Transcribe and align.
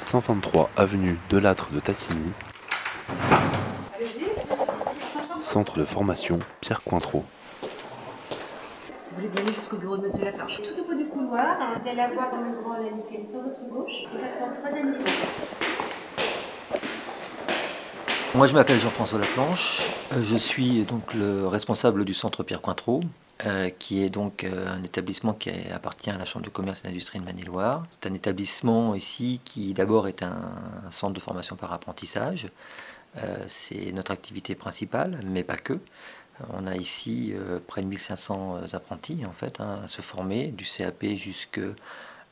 123 0.00 0.70
avenue 0.76 1.18
de 1.28 1.36
Lattre 1.38 1.70
de 1.72 1.78
Tassigny, 1.78 2.32
Centre 5.38 5.78
de 5.78 5.84
formation 5.84 6.38
Pierre 6.60 6.82
Cointreau. 6.82 7.24
Si 7.60 9.10
vous 9.10 9.16
voulez 9.16 9.28
bien 9.28 9.42
aller 9.44 9.52
jusqu'au 9.52 9.76
bureau 9.76 9.98
de 9.98 10.02
Monsieur 10.04 10.24
Laplanche. 10.24 10.56
Tout 10.56 10.80
au 10.80 10.84
bout 10.86 10.94
du 10.94 11.06
couloir, 11.06 11.56
vous 11.78 11.88
allez 11.88 12.00
avoir 12.00 12.30
dans 12.30 12.40
le 12.40 12.52
grand 12.62 12.78
la 12.78 12.86
escalier 12.98 13.24
sur 13.30 13.42
votre 13.42 13.60
gauche, 13.68 14.04
et 14.14 14.18
ça 14.18 14.26
sera 14.26 14.50
au 14.50 14.56
troisième 14.56 14.86
niveau. 14.90 15.04
Moi, 18.34 18.46
je 18.46 18.54
m'appelle 18.54 18.80
Jean-François 18.80 19.18
Laplanche. 19.18 19.82
Euh, 20.12 20.22
Je 20.22 20.36
suis 20.36 20.82
donc 20.84 21.12
le 21.14 21.46
responsable 21.46 22.04
du 22.06 22.14
centre 22.14 22.42
Pierre 22.42 22.62
Cointreau, 22.62 23.00
euh, 23.46 23.70
qui 23.70 24.02
est 24.04 24.10
donc 24.10 24.44
euh, 24.44 24.68
un 24.68 24.82
établissement 24.82 25.32
qui 25.32 25.50
appartient 25.72 26.10
à 26.10 26.18
la 26.18 26.24
Chambre 26.26 26.44
de 26.44 26.50
commerce 26.50 26.82
et 26.84 26.88
d'industrie 26.88 27.20
de 27.20 27.24
Maine-et-Loire. 27.24 27.86
C'est 27.88 28.06
un 28.06 28.12
établissement 28.12 28.94
ici 28.94 29.40
qui 29.44 29.72
d'abord 29.72 30.08
est 30.08 30.22
un, 30.22 30.36
centre 30.90 31.14
de 31.14 31.20
formation 31.20 31.56
par 31.56 31.72
apprentissage. 31.72 32.50
Euh, 33.16 33.44
C'est 33.46 33.92
notre 33.92 34.10
activité 34.10 34.54
principale, 34.54 35.20
mais 35.24 35.42
pas 35.42 35.56
que. 35.56 35.78
On 36.54 36.66
a 36.66 36.74
ici 36.74 37.34
près 37.66 37.82
de 37.82 37.86
1500 37.86 38.60
apprentis 38.72 39.26
en 39.26 39.32
fait 39.32 39.60
hein, 39.60 39.80
à 39.84 39.88
se 39.88 40.00
former, 40.00 40.48
du 40.48 40.64
CAP 40.64 41.04
jusque 41.16 41.60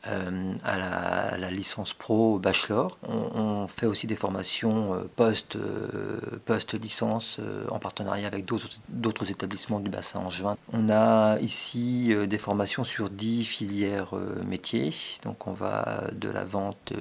euh, 0.06 0.54
à, 0.64 1.36
la, 1.36 1.50
licence 1.50 1.92
pro 1.92 2.38
bachelor. 2.38 2.98
On, 3.02 3.66
fait 3.66 3.86
aussi 3.86 4.06
des 4.06 4.16
formations 4.16 4.94
euh, 4.94 5.10
post, 5.16 5.56
euh, 5.56 6.20
post-licence 6.44 7.38
euh, 7.40 7.66
en 7.70 7.78
partenariat 7.78 8.26
avec 8.26 8.44
d'autres 8.44 9.30
établissements 9.30 9.80
du 9.80 9.90
bassin 9.90 10.20
angevin. 10.20 10.56
On 10.72 10.88
a 10.88 11.38
ici 11.40 12.14
des 12.28 12.38
formations 12.38 12.84
sur 12.84 13.10
10 13.10 13.44
filières 13.44 14.14
métiers. 14.46 14.94
Donc 15.24 15.46
on 15.46 15.52
va 15.52 16.04
de 16.12 16.28
la 16.28 16.44
vente 16.44 16.92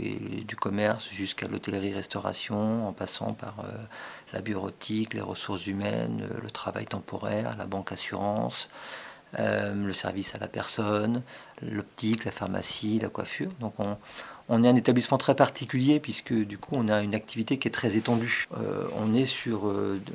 et 0.00 0.44
du 0.44 0.56
commerce 0.56 1.08
jusqu'à 1.10 1.46
l'hôtellerie-restauration 1.46 2.88
en 2.88 2.92
passant 2.92 3.34
par 3.34 3.64
la 4.32 4.40
bureautique, 4.40 5.14
les 5.14 5.20
ressources 5.20 5.66
humaines, 5.66 6.28
le 6.42 6.50
travail 6.50 6.86
temporaire, 6.86 7.56
la 7.58 7.66
banque 7.66 7.92
assurance, 7.92 8.68
euh, 9.38 9.72
le 9.74 9.92
service 9.92 10.34
à 10.34 10.38
la 10.38 10.48
personne, 10.48 11.22
l'optique, 11.62 12.24
la 12.24 12.32
pharmacie, 12.32 12.98
la 13.00 13.08
coiffure. 13.08 13.50
Donc 13.60 13.74
on, 13.78 14.64
est 14.64 14.68
un 14.68 14.74
établissement 14.74 15.18
très 15.18 15.36
particulier 15.36 16.00
puisque 16.00 16.32
du 16.32 16.58
coup 16.58 16.70
on 16.72 16.88
a 16.88 17.02
une 17.02 17.14
activité 17.14 17.56
qui 17.58 17.68
est 17.68 17.70
très 17.70 17.96
étendue. 17.96 18.48
Euh, 18.58 18.88
on 18.96 19.14
est 19.14 19.24
sur 19.24 19.68
euh, 19.68 20.00
de- 20.04 20.12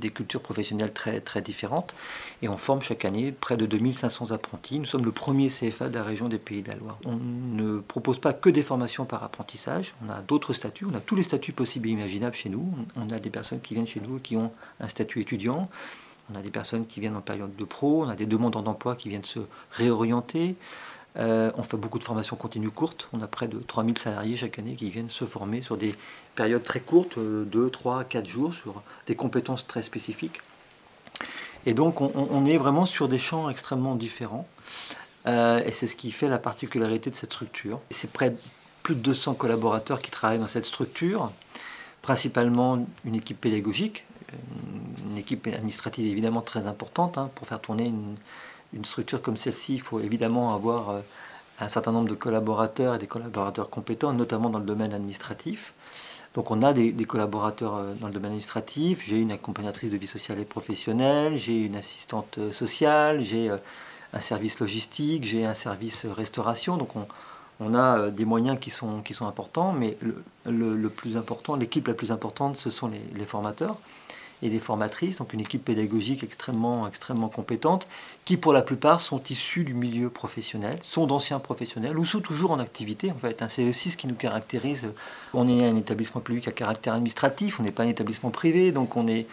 des 0.00 0.10
cultures 0.10 0.40
professionnelles 0.40 0.92
très, 0.92 1.20
très 1.20 1.40
différentes 1.42 1.96
et 2.42 2.48
on 2.48 2.56
forme 2.56 2.80
chaque 2.82 3.04
année 3.04 3.32
près 3.32 3.56
de 3.56 3.66
2500 3.66 4.30
apprentis. 4.30 4.78
Nous 4.78 4.86
sommes 4.86 5.04
le 5.04 5.10
premier 5.10 5.48
CFA 5.48 5.88
de 5.88 5.94
la 5.94 6.04
région 6.04 6.28
des 6.28 6.38
Pays 6.38 6.62
de 6.62 6.68
la 6.68 6.76
Loire. 6.76 6.98
On 7.04 7.16
ne 7.16 7.80
propose 7.80 8.20
pas 8.20 8.32
que 8.32 8.50
des 8.50 8.62
formations 8.62 9.04
par 9.04 9.24
apprentissage, 9.24 9.94
on 10.06 10.10
a 10.10 10.22
d'autres 10.22 10.52
statuts, 10.52 10.86
on 10.88 10.94
a 10.94 11.00
tous 11.00 11.16
les 11.16 11.24
statuts 11.24 11.52
possibles 11.52 11.88
et 11.88 11.92
imaginables 11.92 12.36
chez 12.36 12.50
nous. 12.50 12.72
On 12.94 13.10
a 13.10 13.18
des 13.18 13.30
personnes 13.30 13.60
qui 13.60 13.74
viennent 13.74 13.86
chez 13.88 14.00
nous 14.00 14.20
qui 14.20 14.36
ont 14.36 14.52
un 14.78 14.86
statut 14.86 15.20
étudiant. 15.20 15.68
On 16.30 16.36
a 16.36 16.42
des 16.42 16.50
personnes 16.50 16.86
qui 16.86 17.00
viennent 17.00 17.16
en 17.16 17.20
période 17.20 17.54
de 17.54 17.64
pro, 17.64 18.04
on 18.04 18.08
a 18.08 18.16
des 18.16 18.26
demandeurs 18.26 18.62
d'emploi 18.62 18.96
qui 18.96 19.08
viennent 19.08 19.24
se 19.24 19.40
réorienter. 19.70 20.56
Euh, 21.18 21.50
on 21.56 21.62
fait 21.62 21.76
beaucoup 21.76 21.98
de 21.98 22.04
formations 22.04 22.36
continues 22.36 22.70
courtes. 22.70 23.08
On 23.12 23.22
a 23.22 23.26
près 23.26 23.48
de 23.48 23.58
3000 23.58 23.96
salariés 23.98 24.36
chaque 24.36 24.58
année 24.58 24.74
qui 24.74 24.90
viennent 24.90 25.08
se 25.08 25.24
former 25.24 25.62
sur 25.62 25.76
des 25.76 25.94
périodes 26.34 26.64
très 26.64 26.80
courtes, 26.80 27.18
2, 27.18 27.70
3, 27.70 28.04
4 28.04 28.26
jours, 28.26 28.52
sur 28.52 28.82
des 29.06 29.14
compétences 29.14 29.66
très 29.66 29.82
spécifiques. 29.82 30.40
Et 31.64 31.74
donc 31.74 32.00
on, 32.00 32.46
est 32.46 32.58
vraiment 32.58 32.86
sur 32.86 33.08
des 33.08 33.18
champs 33.18 33.50
extrêmement 33.50 33.96
différents. 33.96 34.46
Euh, 35.26 35.60
et 35.66 35.72
c'est 35.72 35.88
ce 35.88 35.96
qui 35.96 36.12
fait 36.12 36.28
la 36.28 36.38
particularité 36.38 37.10
de 37.10 37.16
cette 37.16 37.32
structure. 37.32 37.80
C'est 37.90 38.12
près 38.12 38.30
de 38.30 38.36
plus 38.84 38.94
de 38.94 39.00
200 39.00 39.34
collaborateurs 39.34 40.00
qui 40.00 40.12
travaillent 40.12 40.38
dans 40.38 40.46
cette 40.46 40.66
structure, 40.66 41.32
principalement 42.02 42.86
une 43.04 43.16
équipe 43.16 43.40
pédagogique, 43.40 44.04
une 45.10 45.16
équipe 45.16 45.46
administrative 45.46 46.06
évidemment 46.10 46.40
très 46.40 46.66
importante. 46.66 47.18
hein. 47.18 47.30
Pour 47.34 47.46
faire 47.46 47.60
tourner 47.60 47.86
une, 47.86 48.16
structure 48.84 49.22
comme 49.22 49.36
celle-ci, 49.38 49.74
il 49.74 49.80
faut 49.80 50.00
évidemment 50.00 50.54
avoir 50.54 50.90
euh, 50.90 51.00
un 51.60 51.68
certain 51.68 51.92
nombre 51.92 52.08
de 52.08 52.14
collaborateurs 52.14 52.94
et 52.94 52.98
des 52.98 53.06
collaborateurs 53.06 53.70
compétents, 53.70 54.12
notamment 54.12 54.50
dans 54.50 54.58
le 54.58 54.66
domaine 54.66 54.92
administratif. 54.92 55.72
Donc 56.34 56.50
on 56.50 56.60
a 56.60 56.74
des, 56.74 56.92
collaborateurs 57.06 57.76
euh, 57.76 57.94
dans 57.94 58.08
le 58.08 58.12
domaine 58.12 58.32
administratif, 58.32 59.02
j'ai 59.02 59.18
une 59.18 59.32
accompagnatrice 59.32 59.90
de 59.90 59.96
vie 59.96 60.06
sociale 60.06 60.40
et 60.40 60.44
professionnelle, 60.44 61.38
j'ai 61.38 61.64
une 61.64 61.76
assistante 61.76 62.36
euh, 62.36 62.52
sociale, 62.52 63.22
j'ai 63.22 63.50
un 64.12 64.20
service 64.20 64.60
logistique, 64.60 65.24
j'ai 65.24 65.46
un 65.46 65.54
service 65.54 66.04
restauration. 66.04 66.76
Donc 66.76 66.90
on, 67.60 67.74
a 67.74 68.10
des 68.10 68.26
moyens 68.26 68.58
qui 68.60 68.68
sont, 68.68 69.00
qui 69.00 69.14
sont 69.14 69.26
importants, 69.26 69.72
mais 69.72 69.96
le, 70.44 70.88
plus 70.90 71.16
important, 71.16 71.56
l'équipe 71.56 71.88
la 71.88 71.94
plus 71.94 72.12
importante, 72.12 72.58
ce 72.58 72.68
sont 72.68 72.90
les 73.14 73.24
formateurs 73.24 73.78
et 74.42 74.48
les 74.48 74.58
formatrices, 74.58 75.16
donc 75.16 75.32
une 75.32 75.40
équipe 75.40 75.64
pédagogique 75.64 76.22
extrêmement, 76.22 76.86
extrêmement 76.86 77.28
compétente, 77.28 77.86
qui 78.24 78.36
pour 78.36 78.52
la 78.52 78.62
plupart 78.62 79.00
sont 79.00 79.22
issus 79.30 79.64
du 79.64 79.74
milieu 79.74 80.10
professionnel, 80.10 80.78
sont 80.82 81.06
d'anciens 81.06 81.38
professionnels 81.38 81.98
ou 81.98 82.04
sont 82.04 82.20
toujours 82.20 82.50
en 82.50 82.58
activité 82.58 83.10
en 83.10 83.18
fait. 83.18 83.40
hein. 83.42 83.48
C'est 83.48 83.68
aussi 83.68 83.90
ce 83.90 83.96
qui 83.96 84.06
nous 84.06 84.14
caractérise. 84.14 84.88
On 85.32 85.48
est 85.48 85.66
un 85.66 85.76
établissement 85.76 86.20
public 86.20 86.48
à 86.48 86.52
caractère 86.52 86.94
administratif, 86.94 87.60
on 87.60 87.62
n'est 87.62 87.70
pas 87.70 87.84
un 87.84 87.88
établissement 87.88 88.30
privé, 88.30 88.72
donc 88.72 88.96
on 88.96 89.08
est, 89.08 89.26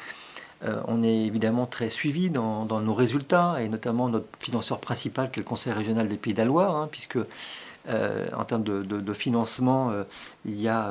euh, 0.65 0.81
on 0.87 1.03
est 1.03 1.25
évidemment 1.25 1.65
très 1.65 1.89
suivi 1.89 2.29
dans, 2.29 2.65
nos 2.65 2.93
résultats, 2.93 3.57
et 3.61 3.69
notamment 3.69 4.09
notre 4.09 4.27
financeur 4.39 4.79
principal 4.79 5.29
qui 5.31 5.39
est 5.39 5.43
le 5.43 5.47
Conseil 5.47 5.73
régional 5.73 6.07
des 6.07 6.17
Pays 6.17 6.33
de 6.33 6.39
la 6.39 6.45
Loire, 6.45 6.75
hein, 6.75 6.87
puisque 6.89 7.17
euh, 7.89 8.27
en 8.35 8.45
termes 8.45 8.63
de, 8.63 9.13
financement, 9.13 9.91
euh, 9.91 10.03
il 10.45 10.59
y 10.59 10.69
a 10.69 10.89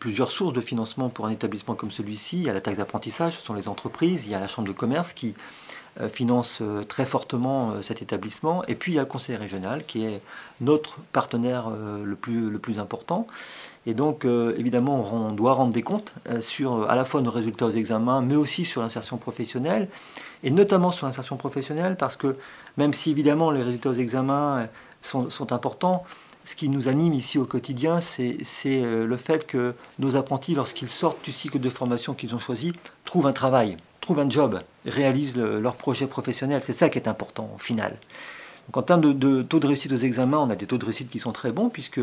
plusieurs 0.00 0.32
sources 0.32 0.52
de 0.52 0.60
financement 0.60 1.08
pour 1.08 1.26
un 1.26 1.30
établissement 1.30 1.74
comme 1.74 1.90
celui-ci. 1.90 2.38
Il 2.38 2.44
y 2.44 2.50
a 2.50 2.52
la 2.52 2.60
taxe 2.60 2.78
d'apprentissage, 2.78 3.36
ce 3.36 3.42
sont 3.42 3.54
les 3.54 3.68
entreprises, 3.68 4.26
il 4.26 4.32
y 4.32 4.34
a 4.34 4.40
la 4.40 4.48
chambre 4.48 4.68
de 4.68 4.72
commerce 4.72 5.12
qui 5.12 5.34
finance 6.08 6.60
euh, 6.62 6.84
très 6.84 7.04
fortement 7.04 7.72
euh, 7.72 7.82
cet 7.82 8.02
établissement, 8.02 8.64
et 8.66 8.74
puis 8.74 8.92
il 8.92 8.94
y 8.94 8.98
a 8.98 9.02
le 9.02 9.06
conseil 9.06 9.36
régional 9.36 9.84
qui 9.84 10.04
est 10.04 10.20
notre 10.60 10.96
partenaire 11.12 11.66
euh, 11.70 12.04
le, 12.04 12.16
plus, 12.16 12.50
le 12.50 12.58
plus 12.58 12.78
important. 12.78 13.26
Et 13.84 13.94
donc, 13.94 14.24
euh, 14.24 14.54
évidemment, 14.56 15.04
on, 15.12 15.32
doit 15.32 15.54
rendre 15.54 15.72
des 15.72 15.82
comptes 15.82 16.14
euh, 16.28 16.40
sur 16.40 16.74
euh, 16.74 16.86
à 16.88 16.94
la 16.94 17.04
fois 17.04 17.20
nos 17.20 17.30
résultats 17.30 17.66
aux 17.66 17.70
examens, 17.70 18.20
mais 18.20 18.36
aussi 18.36 18.64
sur 18.64 18.80
l'insertion 18.80 19.16
professionnelle, 19.16 19.88
et 20.44 20.50
notamment 20.50 20.90
sur 20.90 21.06
l'insertion 21.06 21.36
professionnelle, 21.36 21.96
parce 21.96 22.16
que 22.16 22.36
même 22.76 22.94
si 22.94 23.10
évidemment 23.10 23.50
les 23.50 23.62
résultats 23.62 23.90
aux 23.90 23.94
examens 23.94 24.58
euh, 24.58 24.66
sont, 25.02 25.30
sont 25.30 25.52
importants, 25.52 26.04
ce 26.44 26.56
qui 26.56 26.68
nous 26.68 26.88
anime 26.88 27.14
ici 27.14 27.38
au 27.38 27.44
quotidien, 27.44 28.00
c'est 28.00 28.36
euh, 28.66 29.06
le 29.06 29.16
fait 29.16 29.46
que 29.46 29.74
nos 29.98 30.16
apprentis, 30.16 30.54
lorsqu'ils 30.54 30.88
sortent 30.88 31.24
du 31.24 31.32
cycle 31.32 31.60
de 31.60 31.70
formation 31.70 32.14
qu'ils 32.14 32.34
ont 32.34 32.40
choisi, 32.40 32.72
trouvent 33.04 33.26
un 33.26 33.32
travail, 33.32 33.76
trouvent 34.00 34.18
un 34.18 34.28
job, 34.28 34.60
réalisent 34.86 35.36
le- 35.36 35.60
leur 35.60 35.74
projet 35.76 36.06
professionnel. 36.06 36.62
C'est 36.64 36.72
ça 36.72 36.88
qui 36.88 36.98
est 36.98 37.08
important 37.08 37.50
au 37.54 37.58
final. 37.58 37.96
Donc, 38.68 38.76
en 38.76 38.82
termes 38.82 39.00
de, 39.14 39.42
taux 39.42 39.58
de 39.58 39.66
réussite 39.66 39.92
aux 39.92 39.96
examens, 39.96 40.38
on 40.38 40.50
a 40.50 40.56
des 40.56 40.66
taux 40.66 40.78
de 40.78 40.84
réussite 40.84 41.10
qui 41.10 41.18
sont 41.18 41.32
très 41.32 41.52
bons, 41.52 41.68
puisque 41.68 42.00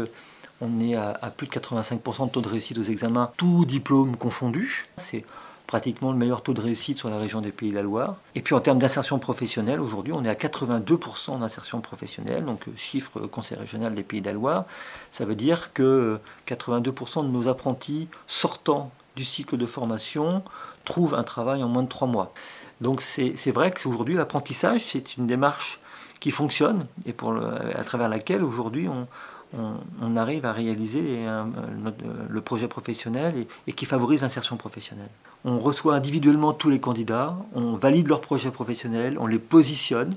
on 0.62 0.80
est 0.82 0.96
à, 0.96 1.14
plus 1.36 1.48
de 1.48 1.54
85% 1.54 2.28
de 2.28 2.32
taux 2.32 2.42
de 2.42 2.50
réussite 2.50 2.78
aux 2.78 2.84
examens, 2.84 3.32
tout 3.38 3.64
diplôme 3.66 4.18
confondu. 4.18 4.86
C'est 4.98 5.24
pratiquement 5.68 6.12
le 6.12 6.18
meilleur 6.18 6.42
taux 6.42 6.54
de 6.54 6.62
réussite 6.62 6.98
sur 6.98 7.10
la 7.10 7.18
région 7.20 7.42
des 7.42 7.52
Pays 7.52 7.70
de 7.70 7.76
la 7.76 7.84
Loire. 7.84 8.16
Et 8.36 8.42
puis 8.42 8.56
en 8.56 8.60
termes 8.60 8.80
d'insertion 8.80 9.20
professionnelle, 9.20 9.80
aujourd'hui, 9.80 10.12
on 10.14 10.26
est 10.26 10.30
à 10.30 10.34
82% 10.34 11.40
d'insertion 11.40 11.80
professionnelle, 11.80 12.44
donc 12.44 12.68
euh, 12.68 12.72
chiffre 12.76 13.20
euh, 13.20 13.28
Conseil 13.28 13.58
régional 13.58 13.94
des 13.94 14.02
Pays 14.04 14.20
de 14.20 14.26
la 14.26 14.34
Loire. 14.34 14.66
Ça 15.12 15.26
veut 15.26 15.36
dire 15.36 15.72
que 15.74 15.84
euh, 15.84 16.18
82% 16.48 17.24
de 17.24 17.30
nos 17.30 17.48
apprentis 17.48 18.08
sortant 18.28 18.92
du 19.20 19.26
cycle 19.26 19.58
de 19.58 19.66
formation 19.66 20.44
trouvent 20.86 21.14
un 21.14 21.24
travail 21.24 21.62
en 21.62 21.68
moins 21.68 21.84
de 21.84 21.90
3 21.90 22.08
mois. 22.08 22.34
Donc 22.80 23.02
c'est 23.02 23.34
c'est 23.36 23.52
vrai 23.52 23.72
qu'aujourd'hui, 23.72 24.16
l'apprentissage, 24.16 24.82
c'est 24.86 25.18
une 25.18 25.28
démarche 25.28 25.82
qui 26.22 26.32
fonctionne 26.32 26.86
et 27.06 27.12
pour 27.12 27.36
à 27.82 27.84
travers 27.84 28.08
laquelle 28.08 28.44
aujourd'hui 28.44 28.88
on, 28.88 30.16
arrive 30.16 30.46
à 30.46 30.54
réaliser 30.54 31.26
un- 31.26 31.50
notre- 31.84 32.04
le 32.38 32.42
projet 32.42 32.68
professionnel 32.68 33.32
et, 33.42 33.48
et 33.68 33.74
qui 33.74 33.86
favorise 33.86 34.22
l'insertion 34.22 34.56
professionnelle. 34.58 35.10
On 35.44 35.58
reçoit 35.60 35.96
individuellement 35.96 36.54
tous 36.54 36.70
les 36.70 36.80
candidats, 36.80 37.36
on 37.56 37.74
valide 37.76 38.08
leur 38.08 38.22
projet 38.22 38.52
professionnel, 38.52 39.18
on 39.20 39.28
les 39.28 39.40
positionne, 39.40 40.16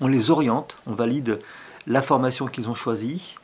on 0.00 0.08
les 0.08 0.30
oriente, 0.30 0.76
on 0.86 0.94
valide 0.94 1.38
la 1.86 2.02
formation 2.02 2.48
qu'ils 2.48 2.68
ont 2.68 2.74
choisie, 2.74 3.36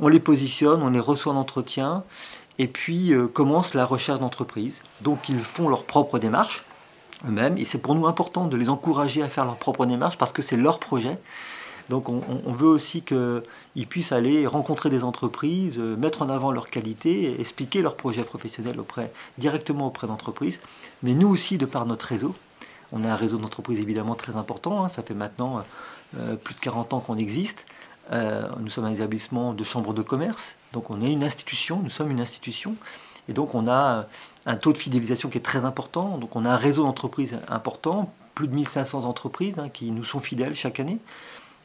on 0.00 0.08
les 0.08 0.20
positionne, 0.30 0.82
on 0.82 0.90
les 0.90 1.04
reçoit 1.10 1.32
en 1.34 1.36
entretien, 1.46 2.02
et 2.58 2.66
puis 2.66 3.12
euh, 3.12 3.26
commence 3.26 3.74
la 3.74 3.84
recherche 3.84 4.20
d'entreprise. 4.20 4.82
Donc 5.00 5.28
ils 5.28 5.38
font 5.38 5.68
leur 5.68 5.84
propre 5.84 6.18
démarche 6.18 6.64
eux-mêmes, 7.26 7.56
et 7.58 7.64
c'est 7.64 7.78
pour 7.78 7.94
nous 7.94 8.06
important 8.06 8.46
de 8.46 8.56
les 8.56 8.68
encourager 8.68 9.22
à 9.22 9.28
faire 9.28 9.44
leur 9.44 9.56
propre 9.56 9.86
démarche 9.86 10.18
parce 10.18 10.32
que 10.32 10.42
c'est 10.42 10.56
leur 10.56 10.78
projet. 10.78 11.18
Donc 11.90 12.08
on, 12.08 12.52
veut 12.52 12.68
aussi 12.68 13.02
qu'ils 13.02 13.86
puissent 13.86 14.12
aller 14.12 14.46
rencontrer 14.46 14.88
des 14.88 15.04
entreprises, 15.04 15.76
euh, 15.78 15.96
mettre 15.98 16.22
en 16.22 16.30
avant 16.30 16.50
leur 16.50 16.70
qualité, 16.70 17.24
et 17.24 17.40
expliquer 17.40 17.82
leur 17.82 17.94
projet 17.96 18.22
professionnel 18.22 18.80
auprès, 18.80 19.12
directement 19.36 19.88
auprès 19.88 20.06
d'entreprises. 20.06 20.60
Mais 21.02 21.12
nous 21.12 21.28
aussi, 21.28 21.58
de 21.58 21.66
par 21.66 21.84
notre 21.84 22.06
réseau, 22.06 22.34
on 22.92 23.04
a 23.04 23.08
un 23.10 23.16
réseau 23.16 23.36
d'entreprises 23.36 23.80
évidemment 23.80 24.14
très 24.14 24.36
important, 24.36 24.84
hein, 24.84 24.88
ça 24.88 25.02
fait 25.02 25.14
maintenant 25.14 25.62
euh, 26.16 26.36
plus 26.36 26.54
de 26.54 26.60
40 26.60 26.94
ans 26.94 27.00
qu'on 27.00 27.18
existe. 27.18 27.66
Nous 28.10 28.68
sommes 28.68 28.84
un 28.84 28.92
établissement 28.92 29.54
de 29.54 29.64
chambre 29.64 29.94
de 29.94 30.02
commerce, 30.02 30.56
donc 30.72 30.90
on 30.90 31.02
est 31.02 31.10
une 31.10 31.24
institution, 31.24 31.80
nous 31.82 31.90
sommes 31.90 32.10
une 32.10 32.20
institution. 32.20 32.76
Et 33.28 33.32
donc 33.32 33.54
on 33.54 33.66
a 33.66 34.06
un 34.46 34.56
taux 34.56 34.72
de 34.72 34.78
fidélisation 34.78 35.30
qui 35.30 35.38
est 35.38 35.42
très 35.42 35.64
important, 35.64 36.18
donc 36.18 36.36
on 36.36 36.44
a 36.44 36.50
un 36.50 36.56
réseau 36.56 36.82
d'entreprises 36.84 37.36
important, 37.48 38.12
plus 38.34 38.48
de 38.48 38.54
1500 38.54 39.04
entreprises 39.04 39.58
hein, 39.58 39.68
qui 39.68 39.90
nous 39.90 40.04
sont 40.04 40.20
fidèles 40.20 40.54
chaque 40.54 40.80
année. 40.80 40.98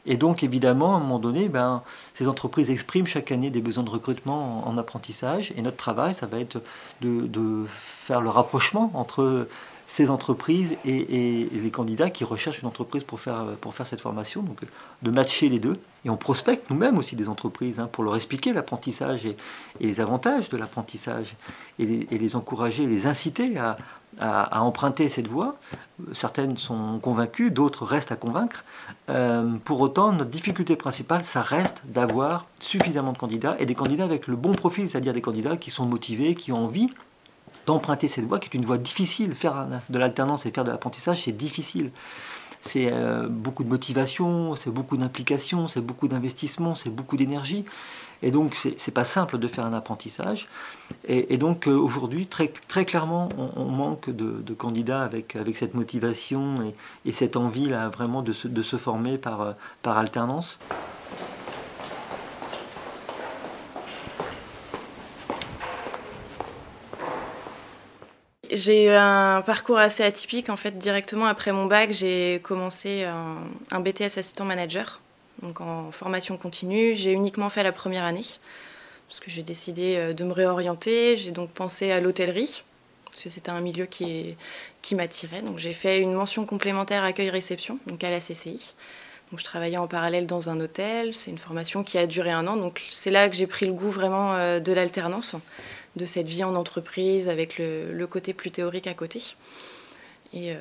Et 0.06 0.16
donc, 0.16 0.42
évidemment, 0.42 0.94
à 0.94 0.96
un 0.96 1.00
moment 1.00 1.18
donné, 1.18 1.48
ben, 1.48 1.82
ces 2.14 2.26
entreprises 2.26 2.70
expriment 2.70 3.06
chaque 3.06 3.32
année 3.32 3.50
des 3.50 3.60
besoins 3.60 3.84
de 3.84 3.90
recrutement 3.90 4.66
en, 4.66 4.78
apprentissage. 4.78 5.52
Et 5.56 5.62
notre 5.62 5.76
travail, 5.76 6.14
ça 6.14 6.26
va 6.26 6.40
être 6.40 6.62
de, 7.02 7.66
faire 7.68 8.20
le 8.20 8.30
rapprochement 8.30 8.90
entre 8.94 9.46
ces 9.90 10.08
entreprises 10.08 10.76
et, 10.84 11.48
les 11.52 11.70
candidats 11.72 12.10
qui 12.10 12.22
recherchent 12.22 12.62
une 12.62 12.68
entreprise 12.68 13.02
pour 13.02 13.18
faire, 13.18 13.44
pour 13.60 13.74
faire 13.74 13.88
cette 13.88 14.00
formation. 14.00 14.40
Donc, 14.40 14.60
de 15.02 15.10
matcher 15.10 15.48
les 15.48 15.58
deux. 15.58 15.72
Et 16.04 16.10
on 16.10 16.16
prospecte 16.16 16.70
nous-mêmes 16.70 16.96
aussi 16.96 17.16
des 17.16 17.28
entreprises 17.28 17.80
hein, 17.80 17.88
pour 17.90 18.04
leur 18.04 18.14
expliquer 18.14 18.52
l'apprentissage 18.52 19.26
et, 19.26 19.36
les 19.80 20.00
avantages 20.00 20.48
de 20.48 20.56
l'apprentissage 20.56 21.34
et 21.80 22.06
les, 22.08 22.36
encourager, 22.36 22.86
les 22.86 23.08
inciter 23.08 23.58
à, 23.58 23.78
à, 24.20 24.62
emprunter 24.62 25.08
cette 25.08 25.26
voie. 25.26 25.56
Certaines 26.12 26.56
sont 26.56 27.00
convaincues, 27.00 27.50
d'autres 27.50 27.84
restent 27.84 28.12
à 28.12 28.16
convaincre. 28.16 28.62
Euh, 29.08 29.56
pour 29.64 29.80
autant, 29.80 30.12
notre 30.12 30.30
difficulté 30.30 30.76
principale, 30.76 31.24
ça 31.24 31.42
reste 31.42 31.82
d'avoir 31.86 32.46
suffisamment 32.60 33.12
de 33.12 33.18
candidats 33.18 33.56
et 33.58 33.66
des 33.66 33.74
candidats 33.74 34.04
avec 34.04 34.28
le 34.28 34.36
bon 34.36 34.52
profil, 34.52 34.88
c'est-à-dire 34.88 35.14
des 35.14 35.20
candidats 35.20 35.56
qui 35.56 35.72
sont 35.72 35.84
motivés, 35.84 36.36
qui 36.36 36.52
ont 36.52 36.66
envie 36.66 36.90
d'emprunter 37.70 38.08
cette 38.08 38.24
voie, 38.24 38.40
qui 38.40 38.48
est 38.48 38.54
une 38.54 38.64
voie 38.64 38.78
difficile. 38.78 39.32
Faire 39.36 39.68
de 39.88 39.98
l'alternance 39.98 40.44
et 40.44 40.50
faire 40.50 40.64
de 40.64 40.72
l'apprentissage, 40.72 41.22
c'est 41.22 41.36
difficile. 41.36 41.92
C'est 42.62 42.90
euh, 42.92 43.28
beaucoup 43.28 43.62
de 43.62 43.68
motivation, 43.68 44.56
c'est 44.56 44.70
beaucoup 44.72 44.96
d'implication, 44.96 45.68
c'est 45.68 45.80
beaucoup 45.80 46.08
d'investissement, 46.08 46.74
c'est 46.74 46.90
beaucoup 46.90 47.16
d'énergie. 47.16 47.64
Et 48.22 48.32
donc, 48.32 48.56
ce 48.56 48.68
n'est 48.68 48.92
pas 48.92 49.04
simple 49.04 49.38
de 49.38 49.46
faire 49.46 49.64
un 49.64 49.72
apprentissage. 49.72 50.48
Et, 51.06 51.38
donc, 51.38 51.68
euh, 51.68 51.74
aujourd'hui, 51.74 52.26
très, 52.26 52.48
clairement, 52.84 53.28
on, 53.56 53.64
manque 53.64 54.10
de, 54.10 54.52
candidats 54.52 55.02
avec, 55.02 55.38
cette 55.54 55.74
motivation 55.74 56.74
et, 57.06 57.12
cette 57.12 57.36
envie 57.36 57.68
là, 57.68 57.88
vraiment 57.88 58.22
de 58.22 58.32
se, 58.32 58.76
former 58.76 59.16
par, 59.16 59.40
euh, 59.40 59.52
par 59.82 59.96
alternance. 59.96 60.58
J'ai 68.52 68.86
eu 68.86 68.90
un 68.90 69.42
parcours 69.42 69.78
assez 69.78 70.02
atypique. 70.02 70.50
En 70.50 70.56
fait, 70.56 70.76
directement 70.78 71.26
après 71.26 71.52
mon 71.52 71.66
bac, 71.66 71.92
j'ai 71.92 72.40
commencé 72.42 73.04
un, 73.04 73.36
un 73.70 73.80
BTS 73.80 74.18
assistant 74.18 74.44
manager 74.44 75.00
donc 75.42 75.60
en 75.60 75.90
formation 75.90 76.36
continue. 76.36 76.94
J'ai 76.94 77.12
uniquement 77.12 77.50
fait 77.50 77.62
la 77.62 77.72
première 77.72 78.04
année, 78.04 78.24
parce 79.08 79.20
que 79.20 79.30
j'ai 79.30 79.42
décidé 79.42 79.96
euh, 79.96 80.12
de 80.12 80.24
me 80.24 80.32
réorienter. 80.32 81.16
J'ai 81.16 81.30
donc 81.30 81.50
pensé 81.50 81.90
à 81.90 82.00
l'hôtellerie, 82.00 82.62
parce 83.04 83.22
que 83.22 83.28
c'était 83.28 83.50
un 83.50 83.60
milieu 83.60 83.86
qui, 83.86 84.36
qui 84.82 84.94
m'attirait. 84.94 85.42
Donc 85.42 85.58
j'ai 85.58 85.72
fait 85.72 86.00
une 86.00 86.12
mention 86.12 86.46
complémentaire 86.46 87.04
accueil-réception, 87.04 87.78
donc 87.86 88.04
à 88.04 88.10
la 88.10 88.18
CCI. 88.18 88.74
Donc 89.30 89.38
je 89.38 89.44
travaillais 89.44 89.76
en 89.76 89.86
parallèle 89.86 90.26
dans 90.26 90.50
un 90.50 90.58
hôtel. 90.60 91.14
C'est 91.14 91.30
une 91.30 91.38
formation 91.38 91.84
qui 91.84 91.98
a 91.98 92.06
duré 92.06 92.30
un 92.30 92.46
an. 92.46 92.56
Donc 92.56 92.82
c'est 92.90 93.12
là 93.12 93.28
que 93.28 93.36
j'ai 93.36 93.46
pris 93.46 93.66
le 93.66 93.72
goût 93.72 93.90
vraiment 93.90 94.34
euh, 94.34 94.58
de 94.60 94.72
l'alternance, 94.72 95.36
de 95.96 96.04
cette 96.04 96.26
vie 96.26 96.44
en 96.44 96.54
entreprise 96.54 97.28
avec 97.28 97.58
le, 97.58 98.06
côté 98.06 98.32
plus 98.32 98.50
théorique 98.50 98.86
à 98.86 98.94
côté. 98.94 99.22
Et 100.32 100.52
euh, 100.52 100.56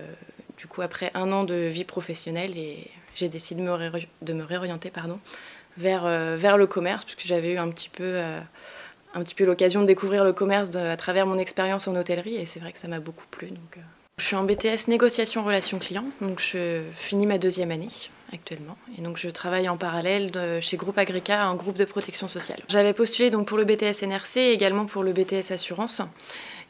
du 0.58 0.68
coup, 0.68 0.82
après 0.82 1.12
un 1.14 1.32
an 1.32 1.44
de 1.44 1.56
vie 1.56 1.84
professionnelle 1.84 2.58
et 2.58 2.88
j'ai 3.16 3.30
décidé 3.30 3.62
de 3.64 4.34
me, 4.34 4.44
réorienter 4.44 4.90
pardon, 4.90 5.20
vers, 5.78 6.06
euh, 6.06 6.36
vers 6.38 6.58
le 6.58 6.68
commerce, 6.68 7.06
puisque 7.06 7.26
j'avais 7.26 7.54
eu 7.54 7.58
un 7.58 7.70
petit 7.70 7.90
peu, 7.90 8.04
euh, 8.04 8.40
peu 9.36 9.46
l'occasion 9.46 9.82
de 9.82 9.88
découvrir 9.88 10.24
le 10.24 10.34
commerce 10.34 10.76
à 10.76 10.98
travers 10.98 11.28
mon 11.28 11.38
expérience 11.38 11.88
en 11.88 11.96
hôtellerie, 11.96 12.36
et 12.36 12.46
c'est 12.46 12.60
vrai 12.60 12.72
que 12.72 12.80
ça 12.80 12.88
m'a 12.88 13.00
beaucoup 13.00 13.26
plu. 13.30 13.50
Donc. 13.50 13.78
Je 14.18 14.26
suis 14.26 14.36
en 14.36 14.44
BTS 14.44 14.88
négociation 14.88 15.44
relations 15.44 15.80
clients, 15.80 16.10
donc 16.22 16.42
je 16.42 16.82
finis 16.96 17.26
ma 17.26 17.38
deuxième 17.38 17.72
année 17.72 17.90
actuellement. 18.34 18.78
Et 18.98 19.02
donc 19.02 19.18
je 19.18 19.30
travaille 19.30 19.70
en 19.70 19.78
parallèle 19.78 20.32
chez 20.62 20.78
Groupe 20.78 20.98
Agrica, 20.98 21.44
un 21.44 21.56
groupe 21.56 21.78
de 21.78 21.86
protection 21.86 22.28
sociale. 22.28 22.60
J'avais 22.68 22.94
postulé 22.94 23.30
donc 23.30 23.48
pour 23.48 23.58
le 23.58 23.66
BTS 23.66 24.06
NRC 24.06 24.38
et 24.38 24.52
également 24.52 24.86
pour 24.86 25.04
le 25.04 25.14
BTS 25.14 25.52
Assurance. 25.52 26.02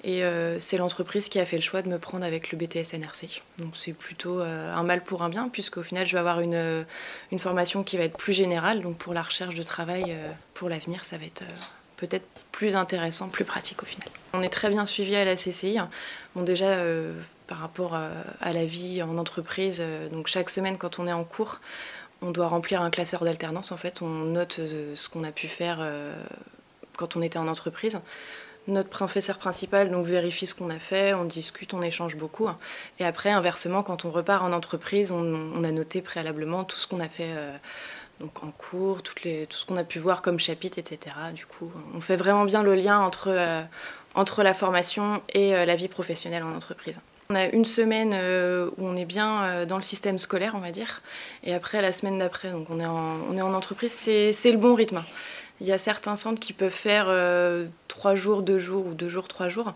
Et 0.04 0.24
euh, 0.24 0.60
c'est 0.60 0.78
l'entreprise 0.78 1.28
qui 1.28 1.40
a 1.40 1.46
fait 1.46 1.58
le 1.58 1.62
choix 1.62 1.82
de 1.82 1.90
me 1.90 2.00
prendre 2.00 2.24
avec 2.24 2.52
le 2.52 2.58
BTS 2.58 2.98
NRC. 2.98 3.42
Donc 3.58 3.76
c'est 3.76 3.92
plutôt 3.92 4.40
euh, 4.40 4.74
un 4.74 4.84
mal 4.84 5.04
pour 5.04 5.24
un 5.24 5.30
bien, 5.30 5.50
puisqu'au 5.50 5.84
final, 5.84 6.08
je 6.08 6.14
vais 6.14 6.20
avoir 6.20 6.40
une, 6.40 6.56
euh, 6.56 6.84
une, 7.32 7.40
formation 7.40 7.84
qui 7.84 7.98
va 7.98 8.06
être 8.06 8.18
plus 8.18 8.34
générale. 8.34 8.82
Donc 8.82 8.98
pour 8.98 9.14
la 9.14 9.22
recherche 9.22 9.56
de 9.56 9.64
travail 9.64 10.16
pour 10.54 10.70
l'avenir, 10.70 11.04
ça 11.04 11.18
va 11.18 11.26
être 11.26 11.44
peut-être 11.98 12.26
plus 12.54 12.78
intéressant, 12.78 13.28
plus 13.28 13.44
pratique 13.44 13.84
au 13.84 13.86
final. 13.86 14.08
On 14.32 14.42
est 14.42 14.50
très 14.50 14.70
bien 14.70 14.86
suivi 14.86 15.16
à 15.16 15.26
la 15.26 15.36
CCI. 15.36 15.80
Bon, 16.34 16.44
déjà, 16.44 16.78
par 17.50 17.57
rapport 17.57 17.96
à 17.96 18.54
la 18.54 18.63
vie 18.63 19.04
en 19.04 19.18
entreprise, 19.18 19.84
donc 20.12 20.28
chaque 20.28 20.50
semaine, 20.50 20.78
quand 20.78 21.00
on 21.00 21.07
est 21.07 21.13
en 21.13 21.25
cours, 21.25 21.60
on 22.22 22.31
doit 22.31 22.48
remplir 22.48 22.81
un 22.81 22.92
classeur 22.92 23.25
d'alternance. 23.25 23.72
En 23.72 23.78
fait, 23.78 24.01
on 24.01 24.07
note 24.07 24.62
ce 24.94 25.10
qu'on 25.10 25.24
a 25.24 25.31
pu 25.31 25.48
faire 25.48 25.80
quand 26.96 27.16
on 27.16 27.22
était 27.22 27.40
en 27.40 27.48
entreprise. 27.48 28.00
Notre 28.69 28.90
professeur 28.90 29.40
principal 29.40 29.90
donc 29.90 30.06
vérifie 30.06 30.46
ce 30.46 30.54
qu'on 30.54 30.69
a 30.69 30.78
fait, 30.78 31.13
on 31.16 31.25
discute, 31.25 31.74
on 31.74 31.81
échange 31.81 32.16
beaucoup. 32.16 32.48
Et 33.00 33.06
après, 33.06 33.31
inversement, 33.31 33.81
quand 33.81 34.06
on 34.06 34.12
repart 34.12 34.44
en 34.44 34.54
entreprise, 34.54 35.12
on, 35.12 35.63
a 35.63 35.72
noté 35.72 36.02
préalablement 36.02 36.63
tout 36.66 36.78
ce 36.78 36.88
qu'on 36.88 37.00
a 37.00 37.10
fait 37.10 37.34
euh, 37.36 37.52
donc 38.19 38.44
en 38.44 38.52
cours, 38.52 39.02
tout 39.02 39.16
ce 39.18 39.66
qu'on 39.66 39.78
a 39.78 39.84
pu 39.84 39.98
voir 39.98 40.22
comme 40.22 40.40
chapitre, 40.40 40.78
etc. 40.78 41.16
Du 41.34 41.48
coup, 41.48 41.72
on 41.95 42.02
fait 42.02 42.18
vraiment 42.18 42.45
bien 42.45 42.62
le 42.62 42.75
lien 42.75 43.00
entre, 43.00 43.30
euh, 43.30 43.63
entre 44.13 44.44
la 44.44 44.54
formation 44.54 45.24
et 45.34 45.56
euh, 45.56 45.66
la 45.66 45.75
vie 45.75 45.88
professionnelle 45.88 46.44
en 46.44 46.54
entreprise. 46.54 47.00
On 47.31 47.36
a 47.36 47.46
une 47.46 47.66
semaine 47.66 48.16
où 48.78 48.88
on 48.88 48.96
est 48.96 49.06
bien 49.06 49.64
dans 49.68 49.78
le 49.78 49.84
système 49.84 50.18
scolaire, 50.18 50.54
on 50.56 50.60
va 50.62 50.72
dire, 50.72 51.04
et 51.44 51.54
après 51.54 51.80
la 51.80 51.92
semaine 51.92 52.18
d'après, 52.18 52.50
donc 52.50 52.72
on 52.72 52.80
est 52.80 52.88
en, 52.88 53.18
on 53.30 53.38
est 53.38 53.42
en 53.44 53.54
entreprise, 53.54 53.94
c'est 53.94 54.52
le 54.52 54.58
bon 54.58 54.74
rythme. 54.74 55.04
Il 55.62 55.68
y 55.68 55.72
a 55.72 55.78
certains 55.78 56.16
centres 56.16 56.40
qui 56.40 56.54
peuvent 56.54 56.72
faire 56.72 57.06
euh, 57.08 57.68
trois 57.88 58.16
jours, 58.16 58.42
deux 58.42 58.58
jours 58.58 58.88
ou 58.88 58.96
deux 58.96 59.10
jours, 59.10 59.28
trois 59.28 59.48
jours. 59.48 59.76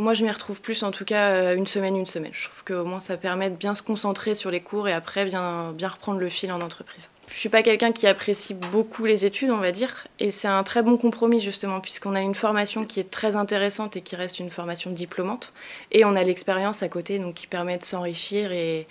Moi, 0.00 0.14
je 0.14 0.22
m'y 0.22 0.30
retrouve 0.30 0.60
plus, 0.60 0.84
en 0.84 0.92
tout 0.92 1.04
cas, 1.04 1.32
euh, 1.32 1.56
une 1.56 1.66
semaine, 1.66 1.96
une 1.96 2.06
semaine. 2.06 2.30
Je 2.32 2.44
trouve 2.44 2.62
qu'au 2.62 2.84
moins, 2.84 3.00
ça 3.00 3.16
permet 3.16 3.50
de 3.50 3.56
bien 3.56 3.74
se 3.74 3.82
concentrer 3.82 4.36
sur 4.36 4.48
les 4.52 4.60
cours 4.60 4.86
et 4.86 4.92
après, 4.92 5.24
bien, 5.24 5.72
bien 5.72 5.88
reprendre 5.88 6.20
le 6.20 6.28
fil 6.28 6.52
en 6.52 6.60
entreprise. 6.60 7.10
Je 7.26 7.34
ne 7.34 7.38
suis 7.38 7.48
pas 7.48 7.64
quelqu'un 7.64 7.90
qui 7.90 8.06
apprécie 8.06 8.54
beaucoup 8.54 9.06
les 9.06 9.26
études, 9.26 9.50
on 9.50 9.58
va 9.58 9.72
dire, 9.72 10.06
et 10.20 10.30
c'est 10.30 10.46
un 10.46 10.62
très 10.62 10.82
bon 10.84 10.98
compromis, 10.98 11.40
justement, 11.40 11.80
puisqu'on 11.80 12.14
a 12.14 12.20
une 12.20 12.36
formation 12.36 12.84
qui 12.84 13.00
est 13.00 13.10
très 13.10 13.34
intéressante 13.34 13.96
et 13.96 14.00
qui 14.00 14.14
reste 14.14 14.38
une 14.38 14.50
formation 14.50 14.92
diplômante, 14.92 15.52
et 15.90 16.04
on 16.04 16.14
a 16.14 16.22
l'expérience 16.22 16.84
à 16.84 16.88
côté, 16.88 17.18
donc 17.18 17.34
qui 17.34 17.48
permet 17.48 17.76
de 17.76 17.82
s'enrichir 17.82 18.52
et, 18.52 18.86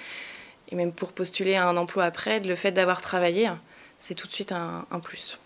et, 0.70 0.75
même 0.75 0.91
pour 0.91 1.13
postuler 1.13 1.55
à 1.55 1.70
un 1.70 1.77
emploi 1.77 2.03
après, 2.03 2.41
le 2.41 2.55
fait 2.55 2.74
d'avoir 2.74 3.01
travaillé, 3.01 3.50
c'est 3.98 4.13
tout 4.13 4.27
de 4.27 4.34
suite 4.34 4.51
un, 4.51 4.86
un 4.91 5.00
plus. 5.00 5.39